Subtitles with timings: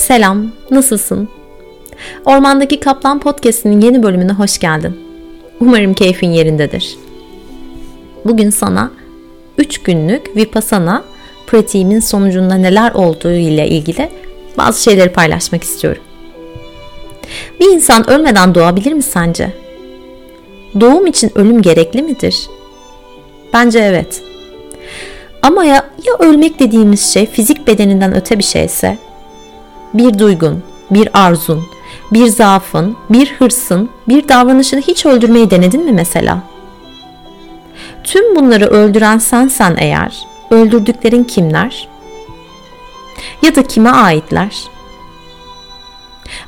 [0.00, 1.28] Selam, nasılsın?
[2.24, 4.96] Ormandaki Kaplan Podcast'inin yeni bölümüne hoş geldin.
[5.60, 6.96] Umarım keyfin yerindedir.
[8.24, 8.90] Bugün sana
[9.58, 11.04] 3 günlük Vipassana
[11.46, 14.08] pratiğimin sonucunda neler olduğu ile ilgili
[14.58, 16.02] bazı şeyleri paylaşmak istiyorum.
[17.60, 19.52] Bir insan ölmeden doğabilir mi sence?
[20.80, 22.46] Doğum için ölüm gerekli midir?
[23.52, 24.22] Bence evet.
[25.42, 29.09] Ama ya, ya ölmek dediğimiz şey fizik bedeninden öte bir şeyse?
[29.94, 31.62] Bir duygun, bir arzun,
[32.12, 36.42] bir zaafın, bir hırsın, bir davranışını hiç öldürmeyi denedin mi mesela?
[38.04, 41.88] Tüm bunları öldüren sensen eğer, öldürdüklerin kimler?
[43.42, 44.56] Ya da kime aitler?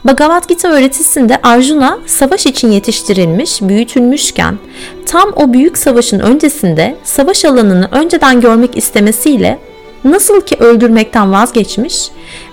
[0.04, 4.58] Bhagavad Gita öğretisinde Arjuna savaş için yetiştirilmiş, büyütülmüşken
[5.06, 9.58] tam o büyük savaşın öncesinde savaş alanını önceden görmek istemesiyle
[10.04, 12.10] nasıl ki öldürmekten vazgeçmiş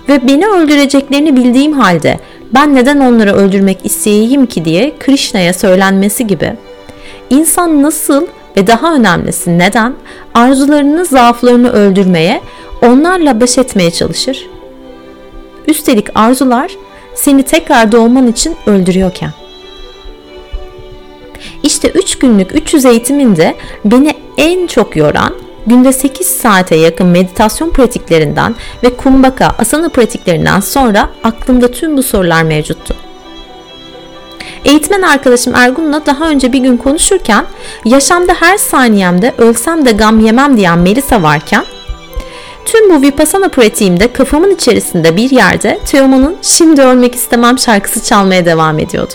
[0.08, 2.18] ve beni öldüreceklerini bildiğim halde
[2.54, 6.52] ben neden onları öldürmek isteyeyim ki diye Krishna'ya söylenmesi gibi
[7.30, 8.26] insan nasıl
[8.56, 9.94] ve daha önemlisi neden
[10.34, 12.40] arzularını, zaaflarını öldürmeye,
[12.82, 14.46] onlarla baş etmeye çalışır?
[15.66, 16.70] Üstelik arzular
[17.14, 19.30] seni tekrar doğman için öldürüyorken.
[21.62, 23.54] İşte 3 günlük 300 eğitiminde
[23.84, 25.34] beni en çok yoran
[25.66, 32.42] günde 8 saate yakın meditasyon pratiklerinden ve kumbaka asana pratiklerinden sonra aklımda tüm bu sorular
[32.42, 32.94] mevcuttu.
[34.64, 37.44] Eğitmen arkadaşım Ergun'la daha önce bir gün konuşurken
[37.84, 41.64] yaşamda her saniyemde ölsem de gam yemem diyen Melisa varken
[42.64, 48.78] Tüm bu Vipassana pratiğimde kafamın içerisinde bir yerde Teoman'ın Şimdi Ölmek istemem şarkısı çalmaya devam
[48.78, 49.12] ediyordu.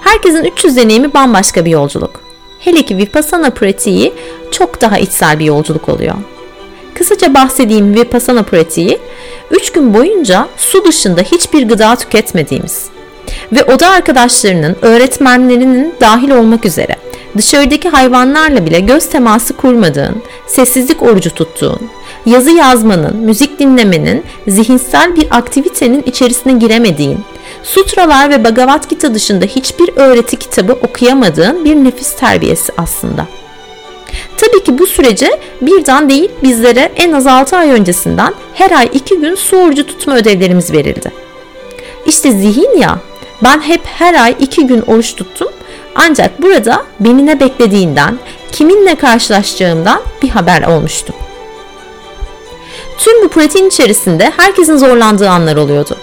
[0.00, 2.23] Herkesin 300 deneyimi bambaşka bir yolculuk.
[2.64, 4.12] Hele ki Vipassana pratiği
[4.50, 6.14] çok daha içsel bir yolculuk oluyor.
[6.94, 8.98] Kısaca bahsedeyim Vipassana pratiği
[9.50, 12.86] 3 gün boyunca su dışında hiçbir gıda tüketmediğimiz
[13.52, 16.96] ve oda arkadaşlarının, öğretmenlerinin dahil olmak üzere
[17.36, 21.90] dışarıdaki hayvanlarla bile göz teması kurmadığın, sessizlik orucu tuttuğun,
[22.26, 27.18] yazı yazmanın, müzik dinlemenin, zihinsel bir aktivitenin içerisine giremediğin,
[27.64, 33.26] sutralar ve Bhagavad Gita dışında hiçbir öğreti kitabı okuyamadığın bir nefis terbiyesi aslında.
[34.36, 39.20] Tabii ki bu sürece birden değil bizlere en az 6 ay öncesinden her ay 2
[39.20, 41.12] gün su orucu tutma ödevlerimiz verildi.
[42.06, 42.98] İşte zihin ya
[43.42, 45.48] ben hep her ay 2 gün oruç tuttum
[45.94, 48.18] ancak burada beni ne beklediğinden,
[48.52, 51.12] kiminle karşılaşacağımdan bir haber olmuştu.
[52.98, 55.96] Tüm bu pratiğin içerisinde herkesin zorlandığı anlar oluyordu.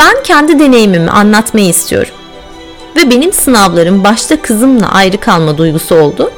[0.00, 2.12] Ben kendi deneyimimi anlatmayı istiyorum.
[2.96, 6.30] Ve benim sınavlarım başta kızımla ayrı kalma duygusu oldu.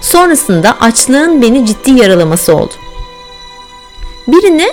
[0.00, 2.72] Sonrasında açlığın beni ciddi yaralaması oldu.
[4.28, 4.68] Birini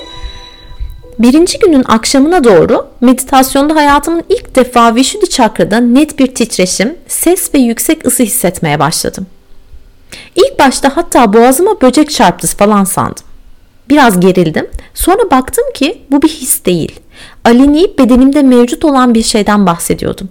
[1.20, 7.60] Birinci günün akşamına doğru meditasyonda hayatımın ilk defa Vishuddhi çakrada net bir titreşim, ses ve
[7.60, 9.28] yüksek ısı hissetmeye başladım.
[10.36, 13.24] İlk başta hatta boğazıma böcek çarptı falan sandım.
[13.90, 14.68] Biraz gerildim.
[14.94, 17.00] Sonra baktım ki bu bir his değil.
[17.46, 20.30] Alineyip bedenimde mevcut olan bir şeyden bahsediyordum.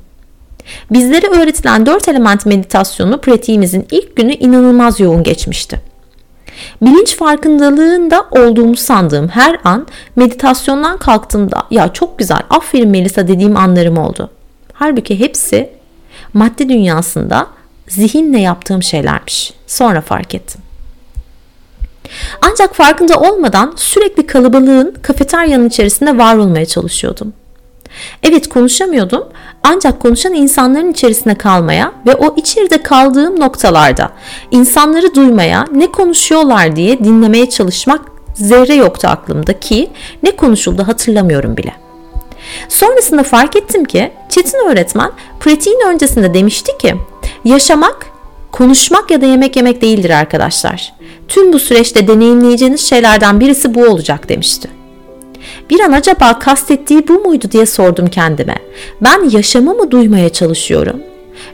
[0.91, 5.81] Bizlere öğretilen dört element meditasyonu pratiğimizin ilk günü inanılmaz yoğun geçmişti.
[6.83, 9.87] Bilinç farkındalığında olduğumu sandığım her an
[10.17, 14.31] meditasyondan kalktığımda ya çok güzel aferin Melisa dediğim anlarım oldu.
[14.73, 15.71] Halbuki hepsi
[16.35, 17.47] madde dünyasında
[17.89, 19.53] zihinle yaptığım şeylermiş.
[19.67, 20.61] Sonra fark ettim.
[22.41, 27.33] Ancak farkında olmadan sürekli kalabalığın kafeteryanın içerisinde var olmaya çalışıyordum.
[28.23, 29.25] Evet konuşamıyordum
[29.63, 34.13] ancak konuşan insanların içerisinde kalmaya ve o içeride kaldığım noktalarda
[34.51, 38.01] insanları duymaya, ne konuşuyorlar diye dinlemeye çalışmak
[38.35, 39.91] zerre yoktu aklımda ki
[40.23, 41.73] ne konuşuldu hatırlamıyorum bile.
[42.69, 45.11] Sonrasında fark ettim ki Çetin öğretmen
[45.41, 46.95] pratiğin öncesinde demişti ki
[47.45, 48.07] yaşamak
[48.55, 50.93] konuşmak ya da yemek yemek değildir arkadaşlar.
[51.29, 54.69] Tüm bu süreçte deneyimleyeceğiniz şeylerden birisi bu olacak demişti.
[55.71, 58.57] Bir an acaba kastettiği bu muydu diye sordum kendime.
[59.01, 61.03] Ben yaşamı mı duymaya çalışıyorum?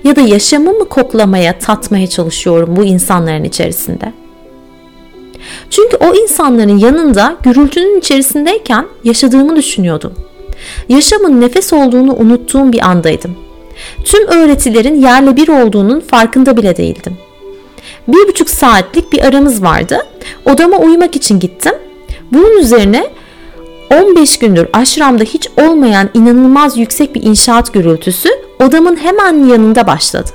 [0.05, 4.13] Ya da yaşamı mı koklamaya, tatmaya çalışıyorum bu insanların içerisinde?
[5.71, 10.15] Çünkü o insanların yanında gürültünün içerisindeyken yaşadığımı düşünüyordum.
[10.89, 13.50] Yaşamın nefes olduğunu unuttuğum bir andaydım.
[14.05, 17.17] Tüm öğretilerin yerle bir olduğunun farkında bile değildim.
[18.09, 20.07] Bir buçuk saatlik bir aramız vardı.
[20.45, 21.73] Odama uyumak için gittim.
[22.33, 23.11] Bunun üzerine
[23.91, 28.29] 15 gündür aşramda hiç olmayan inanılmaz yüksek bir inşaat gürültüsü
[28.61, 30.31] odamın hemen yanında başladı.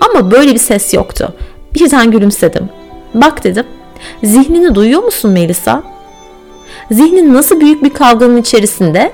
[0.00, 1.34] Ama böyle bir ses yoktu.
[1.74, 2.68] Birden gülümsedim.
[3.14, 3.64] Bak dedim.
[4.24, 5.82] Zihnini duyuyor musun Melisa?
[6.90, 9.12] Zihnin nasıl büyük bir kavganın içerisinde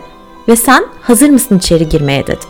[0.49, 2.49] ve sen hazır mısın içeri girmeye dedim.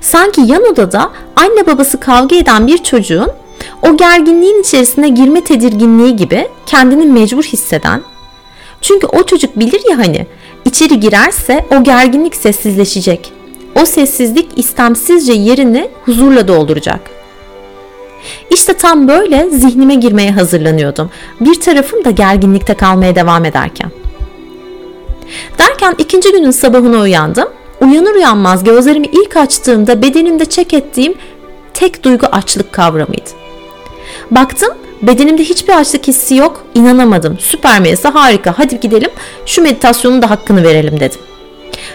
[0.00, 3.30] Sanki yan odada anne babası kavga eden bir çocuğun
[3.82, 8.02] o gerginliğin içerisine girme tedirginliği gibi kendini mecbur hisseden
[8.84, 10.26] çünkü o çocuk bilir ya hani
[10.64, 13.32] içeri girerse o gerginlik sessizleşecek.
[13.82, 17.00] O sessizlik istemsizce yerini huzurla dolduracak.
[18.50, 21.10] İşte tam böyle zihnime girmeye hazırlanıyordum.
[21.40, 23.90] Bir tarafım da gerginlikte kalmaya devam ederken.
[25.58, 27.48] Derken ikinci günün sabahına uyandım.
[27.80, 31.14] Uyanır uyanmaz gözlerimi ilk açtığımda bedenimde çek ettiğim
[31.74, 33.30] tek duygu açlık kavramıydı.
[34.30, 36.64] Baktım bedenimde hiçbir açlık hissi yok.
[36.74, 37.38] İnanamadım.
[37.38, 38.54] Süper Melisa harika.
[38.56, 39.10] Hadi gidelim
[39.46, 41.20] şu meditasyonun da hakkını verelim dedim.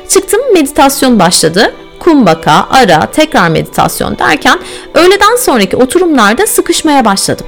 [0.10, 1.74] Çıktım meditasyon başladı.
[2.00, 4.60] Kumbaka, ara, tekrar meditasyon derken
[4.94, 7.46] öğleden sonraki oturumlarda sıkışmaya başladım.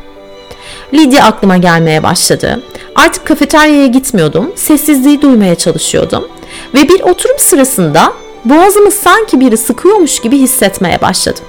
[0.94, 2.64] Lidya aklıma gelmeye başladı.
[2.96, 4.52] Artık kafeteryaya gitmiyordum.
[4.56, 6.28] Sessizliği duymaya çalışıyordum.
[6.74, 8.14] Ve bir oturum sırasında
[8.46, 11.44] boğazımı sanki biri sıkıyormuş gibi hissetmeye başladım.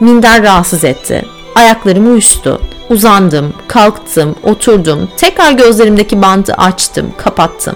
[0.00, 1.24] Minder rahatsız etti.
[1.54, 2.60] Ayaklarım uyuştu.
[2.90, 5.08] Uzandım, kalktım, oturdum.
[5.16, 7.74] Tekrar gözlerimdeki bandı açtım, kapattım.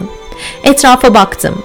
[0.64, 1.62] Etrafa baktım.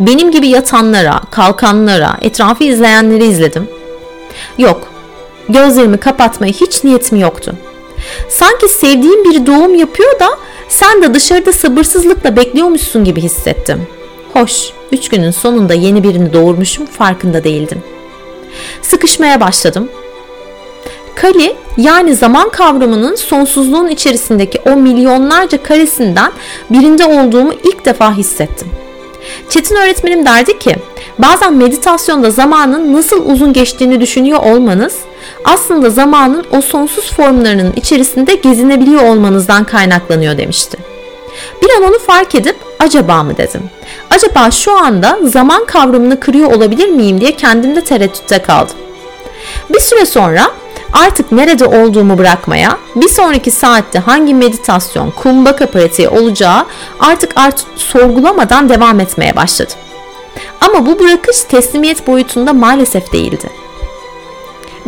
[0.00, 3.68] Benim gibi yatanlara, kalkanlara, etrafı izleyenleri izledim.
[4.58, 4.89] Yok,
[5.52, 7.54] gözlerimi kapatmaya hiç niyetim yoktu.
[8.28, 10.28] Sanki sevdiğim biri doğum yapıyor da
[10.68, 13.86] sen de dışarıda sabırsızlıkla bekliyormuşsun gibi hissettim.
[14.32, 17.82] Hoş, üç günün sonunda yeni birini doğurmuşum farkında değildim.
[18.82, 19.88] Sıkışmaya başladım.
[21.14, 26.32] Kari yani zaman kavramının sonsuzluğun içerisindeki o milyonlarca karesinden
[26.70, 28.68] birinde olduğumu ilk defa hissettim.
[29.48, 30.76] Çetin öğretmenim derdi ki
[31.18, 34.94] bazen meditasyonda zamanın nasıl uzun geçtiğini düşünüyor olmanız
[35.44, 40.78] aslında zamanın o sonsuz formlarının içerisinde gezinebiliyor olmanızdan kaynaklanıyor demişti.
[41.62, 43.62] Bir an onu fark edip acaba mı dedim.
[44.10, 48.76] Acaba şu anda zaman kavramını kırıyor olabilir miyim diye kendimde tereddütte kaldım.
[49.70, 50.50] Bir süre sonra
[50.92, 56.66] artık nerede olduğumu bırakmaya, bir sonraki saatte hangi meditasyon, kumbaka pratiği olacağı
[57.00, 59.76] artık artık sorgulamadan devam etmeye başladım.
[60.60, 63.50] Ama bu bırakış teslimiyet boyutunda maalesef değildi.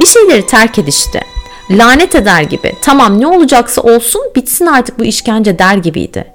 [0.03, 1.21] Bir şeyleri terk edişti.
[1.71, 6.33] Lanet eder gibi tamam ne olacaksa olsun bitsin artık bu işkence der gibiydi.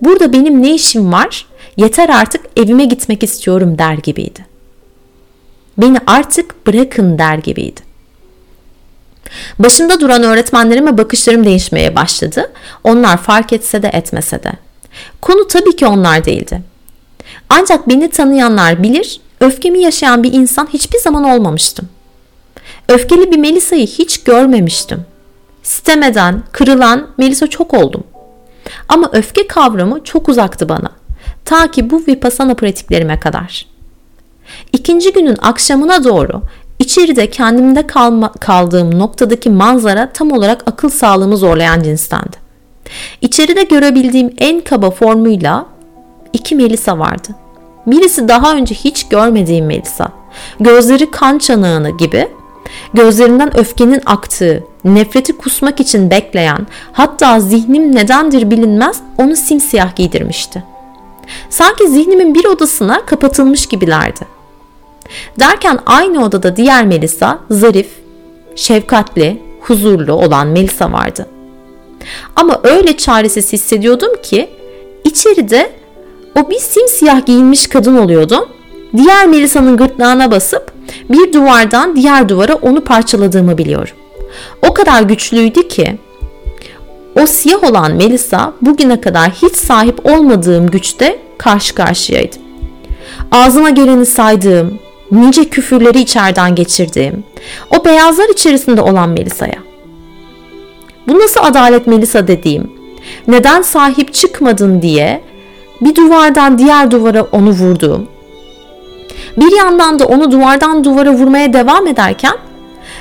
[0.00, 1.46] Burada benim ne işim var?
[1.76, 4.46] Yeter artık evime gitmek istiyorum der gibiydi.
[5.78, 7.80] Beni artık bırakın der gibiydi.
[9.58, 12.52] Başında duran öğretmenlerime bakışlarım değişmeye başladı.
[12.84, 14.52] Onlar fark etse de etmese de.
[15.22, 16.62] Konu tabii ki onlar değildi.
[17.48, 21.88] Ancak beni tanıyanlar bilir, öfkemi yaşayan bir insan hiçbir zaman olmamıştım.
[22.88, 25.04] Öfkeli bir Melisa'yı hiç görmemiştim.
[25.62, 28.04] Sitemeden, kırılan Melisa çok oldum.
[28.88, 30.90] Ama öfke kavramı çok uzaktı bana.
[31.44, 33.66] Ta ki bu vipassana pratiklerime kadar.
[34.72, 36.42] İkinci günün akşamına doğru
[36.78, 42.36] içeride kendimde kalma, kaldığım noktadaki manzara tam olarak akıl sağlığımı zorlayan cinstendi.
[43.20, 45.66] İçeride görebildiğim en kaba formuyla
[46.32, 47.28] iki Melisa vardı.
[47.86, 50.08] Birisi daha önce hiç görmediğim Melisa.
[50.60, 52.28] Gözleri kan çanağını gibi
[52.94, 60.64] Gözlerinden öfkenin aktığı, nefreti kusmak için bekleyen, hatta zihnim nedendir bilinmez onu simsiyah giydirmişti.
[61.50, 64.20] Sanki zihnimin bir odasına kapatılmış gibilerdi.
[65.40, 67.88] Derken aynı odada diğer Melisa, zarif,
[68.56, 71.26] şefkatli, huzurlu olan Melisa vardı.
[72.36, 74.50] Ama öyle çaresiz hissediyordum ki
[75.04, 75.70] içeride
[76.38, 78.48] o bir simsiyah giyinmiş kadın oluyordum.
[78.96, 80.72] Diğer Melisa'nın gırtlağına basıp
[81.10, 83.94] bir duvardan diğer duvara onu parçaladığımı biliyorum.
[84.68, 85.98] O kadar güçlüydü ki
[87.22, 92.36] o siyah olan Melisa bugüne kadar hiç sahip olmadığım güçte karşı karşıyaydı.
[93.32, 94.78] Ağzıma geleni saydığım,
[95.12, 97.24] nice küfürleri içeriden geçirdiğim,
[97.70, 99.58] o beyazlar içerisinde olan Melisa'ya.
[101.08, 102.72] Bu nasıl adalet Melisa dediğim,
[103.28, 105.22] neden sahip çıkmadın diye
[105.80, 108.08] bir duvardan diğer duvara onu vurduğum,
[109.36, 112.34] bir yandan da onu duvardan duvara vurmaya devam ederken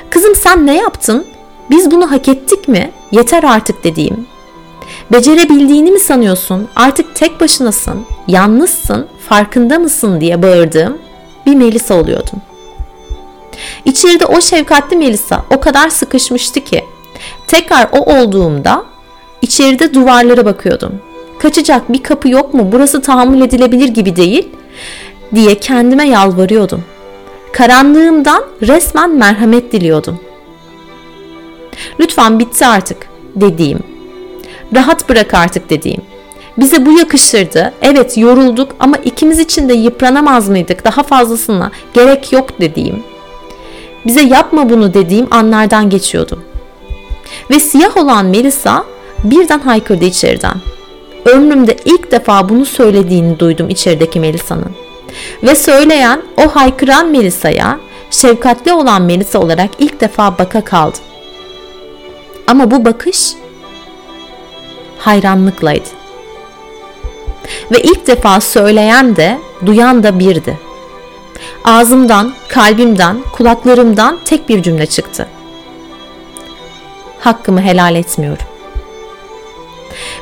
[0.10, 1.26] kızım sen ne yaptın?
[1.70, 2.92] Biz bunu hak ettik mi?
[3.12, 4.28] Yeter artık dediğim.
[5.12, 6.68] Becerebildiğini mi sanıyorsun?
[6.76, 10.98] Artık tek başınasın, yalnızsın, farkında mısın diye bağırdığım
[11.46, 12.42] bir Melisa oluyordum.
[13.86, 16.86] İçeride o şefkatli Melisa o kadar sıkışmıştı ki
[17.48, 18.86] tekrar o olduğumda
[19.42, 21.02] içeride duvarlara bakıyordum.
[21.40, 22.70] Kaçacak bir kapı yok mu?
[22.72, 24.50] Burası tahammül edilebilir gibi değil
[25.36, 26.84] diye kendime yalvarıyordum.
[27.52, 30.20] Karanlığımdan resmen merhamet diliyordum.
[32.00, 32.98] Lütfen bitti artık
[33.36, 33.80] dediğim.
[34.76, 36.02] Rahat bırak artık dediğim.
[36.58, 37.74] Bize bu yakışırdı.
[37.82, 40.86] Evet yorulduk ama ikimiz için de yıpranamaz mıydık?
[40.86, 43.04] Daha fazlasına gerek yok dediğim.
[44.06, 46.44] Bize yapma bunu dediğim anlardan geçiyordum.
[47.52, 48.84] Ve siyah olan Melisa
[49.24, 50.56] birden haykırdı içeriden.
[51.26, 54.85] Ömrümde ilk defa bunu söylediğini duydum içerideki Melisa'nın.
[55.44, 57.80] Ve söyleyen o haykıran Melisa'ya
[58.12, 61.02] şefkatli olan Melisa olarak ilk defa baka kaldım.
[62.48, 63.34] Ama bu bakış
[64.98, 65.90] hayranlıklaydı.
[67.72, 70.60] Ve ilk defa söyleyen de duyan da birdi.
[71.64, 75.28] Ağzımdan, kalbimden, kulaklarımdan tek bir cümle çıktı.
[77.20, 78.46] Hakkımı helal etmiyorum.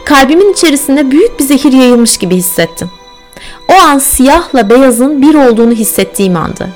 [0.05, 2.91] Kalbimin içerisinde büyük bir zehir yayılmış gibi hissettim.
[3.67, 6.69] O an siyahla beyazın bir olduğunu hissettiğim andı.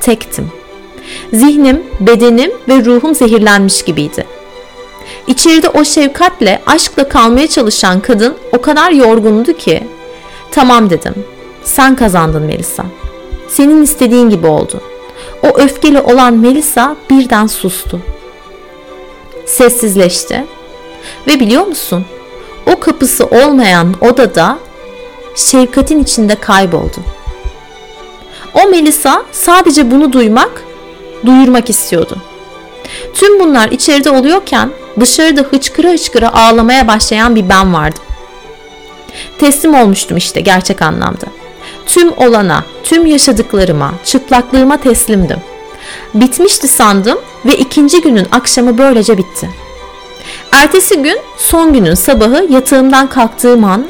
[0.00, 0.52] Tektim.
[1.32, 4.26] Zihnim, bedenim ve ruhum zehirlenmiş gibiydi.
[5.26, 9.82] İçeride o şefkatle, aşkla kalmaya çalışan kadın o kadar yorgundu ki
[10.50, 11.14] Tamam dedim.
[11.64, 12.84] Sen kazandın Melisa.
[13.48, 14.80] Senin istediğin gibi oldu.
[15.42, 18.00] O öfkeli olan Melisa birden sustu.
[19.46, 20.44] Sessizleşti.
[21.26, 22.04] Ve biliyor musun?
[22.66, 24.58] O kapısı olmayan odada
[25.38, 26.96] şefkatin içinde kayboldu.
[28.54, 30.64] O Melisa sadece bunu duymak,
[31.26, 32.16] duyurmak istiyordu.
[33.14, 38.00] Tüm bunlar içeride oluyorken dışarıda hıçkıra hıçkıra ağlamaya başlayan bir ben vardı.
[39.38, 41.26] Teslim olmuştum işte gerçek anlamda.
[41.86, 45.38] Tüm olana, tüm yaşadıklarıma, çıplaklığıma teslimdim.
[46.14, 49.50] Bitmişti sandım ve ikinci günün akşamı böylece bitti.
[50.52, 53.86] Ertesi gün son günün sabahı yatağımdan kalktığım an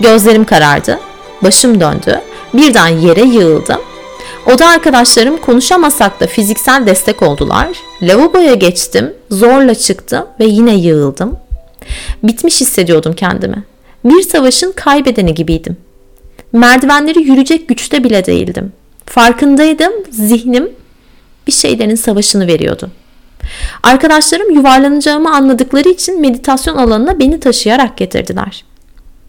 [0.00, 0.98] gözlerim karardı,
[1.42, 2.20] başım döndü,
[2.54, 3.80] birden yere yığıldım.
[4.46, 7.68] Oda arkadaşlarım konuşamasak da fiziksel destek oldular.
[8.02, 11.38] Lavaboya geçtim, zorla çıktım ve yine yığıldım.
[12.22, 13.64] Bitmiş hissediyordum kendimi.
[14.04, 15.76] Bir savaşın kaybedeni gibiydim.
[16.52, 18.72] Merdivenleri yürüyecek güçte bile değildim.
[19.06, 20.70] Farkındaydım, zihnim
[21.46, 22.90] bir şeylerin savaşını veriyordu.
[23.82, 28.64] Arkadaşlarım yuvarlanacağımı anladıkları için meditasyon alanına beni taşıyarak getirdiler.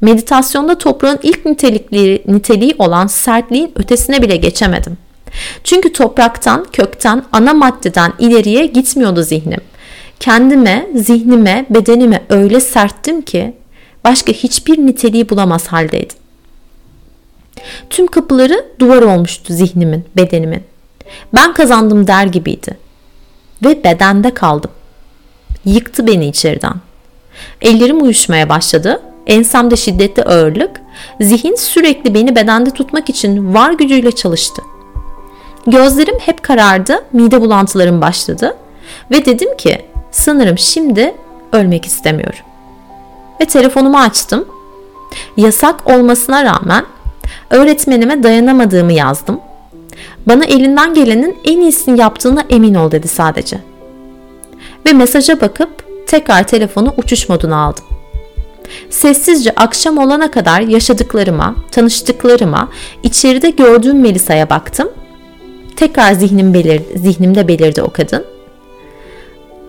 [0.01, 4.97] Meditasyonda toprağın ilk nitelikli, niteliği olan sertliğin ötesine bile geçemedim.
[5.63, 9.61] Çünkü topraktan, kökten, ana maddeden ileriye gitmiyordu zihnim.
[10.19, 13.53] Kendime, zihnime, bedenime öyle serttim ki
[14.03, 16.17] başka hiçbir niteliği bulamaz haldeydim.
[17.89, 20.63] Tüm kapıları duvar olmuştu zihnimin, bedenimin.
[21.33, 22.77] Ben kazandım der gibiydi.
[23.65, 24.71] Ve bedende kaldım.
[25.65, 26.73] Yıktı beni içeriden.
[27.61, 29.01] Ellerim uyuşmaya başladı.
[29.29, 30.81] Ensemde şiddetli ağırlık.
[31.21, 34.61] Zihin sürekli beni bedende tutmak için var gücüyle çalıştı.
[35.67, 37.05] Gözlerim hep karardı.
[37.13, 38.57] Mide bulantılarım başladı.
[39.11, 41.15] Ve dedim ki sanırım şimdi
[41.53, 42.39] ölmek istemiyorum
[43.41, 44.45] ve telefonumu açtım.
[45.37, 46.85] Yasak olmasına rağmen
[47.49, 49.39] öğretmenime dayanamadığımı yazdım.
[50.25, 53.59] Bana elinden gelenin en iyisini yaptığına emin ol dedi sadece.
[54.85, 55.69] Ve mesaja bakıp
[56.07, 57.88] tekrar telefonu uçuş moduna aldım.
[58.89, 62.69] Sessizce akşam olana kadar yaşadıklarıma, tanıştıklarıma,
[63.03, 64.89] içeride gördüğüm Melisa'ya baktım.
[65.75, 68.25] Tekrar zihnim belir, zihnimde belirdi o kadın.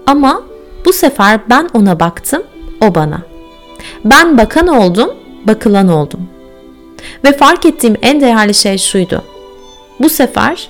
[0.06, 0.42] Ama
[0.84, 2.42] bu sefer ben ona baktım,
[2.80, 3.22] o bana.
[4.04, 5.10] Ben bakan oldum,
[5.44, 6.20] bakılan oldum.
[7.24, 9.24] Ve fark ettiğim en değerli şey şuydu.
[10.00, 10.68] Bu sefer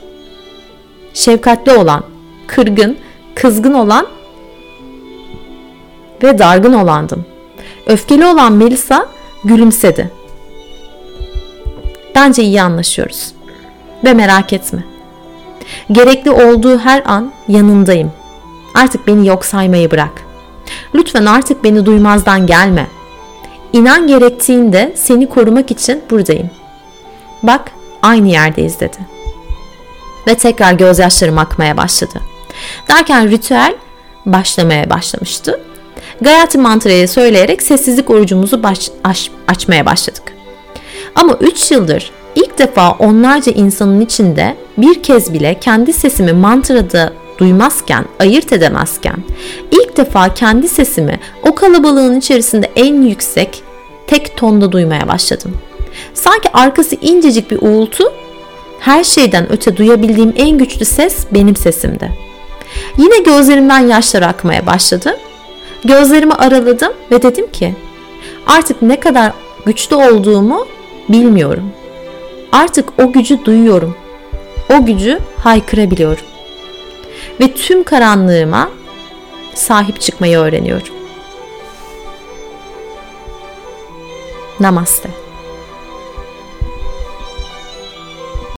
[1.15, 2.05] şefkatli olan,
[2.47, 2.97] kırgın,
[3.35, 4.07] kızgın olan
[6.23, 7.25] ve dargın olandım.
[7.87, 9.07] Öfkeli olan Melisa
[9.45, 10.11] gülümsedi.
[12.15, 13.33] Bence iyi anlaşıyoruz.
[14.05, 14.85] Ve merak etme.
[15.93, 18.13] Gerekli olduğu her an yanındayım.
[18.75, 20.13] Artık beni yok saymayı bırak.
[20.95, 23.01] Lütfen artık beni duymazdan gelme.''
[23.73, 26.51] İnan gerektiğinde seni korumak için buradayım.
[27.43, 27.71] Bak
[28.03, 28.97] aynı yerdeyiz dedi.
[30.27, 32.21] Ve tekrar gözyaşlarım akmaya başladı.
[32.89, 33.75] Derken ritüel
[34.27, 35.61] başlamaya başlamıştı.
[36.21, 40.23] Gayatri mantrayı söyleyerek sessizlik orucumuzu baş, aç, açmaya başladık.
[41.15, 48.05] Ama 3 yıldır ilk defa onlarca insanın içinde bir kez bile kendi sesimi mantrada duymazken,
[48.21, 49.17] ayırt edemezken
[49.71, 53.63] ilk defa kendi sesimi o kalabalığın içerisinde en yüksek
[54.07, 55.57] tek tonda duymaya başladım.
[56.15, 58.05] Sanki arkası incecik bir uğultu,
[58.81, 62.11] her şeyden öte duyabildiğim en güçlü ses benim sesimdi.
[62.99, 65.17] Yine gözlerimden yaşlar akmaya başladı.
[65.85, 67.75] Gözlerimi araladım ve dedim ki
[68.47, 69.33] artık ne kadar
[69.67, 70.67] güçlü olduğumu
[71.09, 71.73] bilmiyorum.
[72.53, 73.97] Artık o gücü duyuyorum.
[74.75, 76.25] O gücü haykırabiliyorum
[77.41, 78.71] ve tüm karanlığıma
[79.55, 80.95] sahip çıkmayı öğreniyorum.
[84.61, 85.09] Namaste.